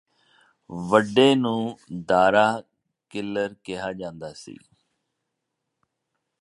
[0.69, 2.45] ਵੱਡੇ ਨੂੰ ਦਾਰਾ
[3.11, 4.57] ਕਿੱਲਰ ਕਿਹਾ ਜਾਂਦਾ ਸੀ